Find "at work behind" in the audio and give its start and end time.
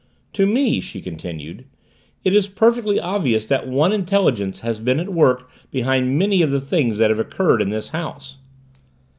4.99-6.17